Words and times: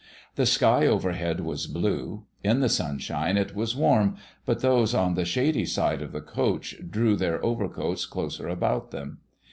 The 0.33 0.47
sky 0.47 0.87
overhead 0.87 1.41
was 1.41 1.67
blue. 1.67 2.23
In 2.43 2.59
the 2.59 2.69
sunshine 2.69 3.37
it 3.37 3.53
was 3.53 3.75
warm, 3.75 4.15
but 4.47 4.61
those 4.61 4.95
on 4.95 5.13
the 5.13 5.25
shady 5.25 5.63
side 5.67 6.01
of 6.01 6.11
the 6.11 6.21
coach 6.21 6.75
drew 6.89 7.15
their 7.15 7.39
overcoats 7.45 8.07
closer 8.07 8.47
about 8.47 8.89
them. 8.89 9.19